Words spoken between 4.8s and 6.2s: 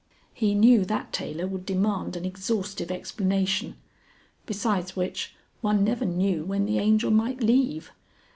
which, one never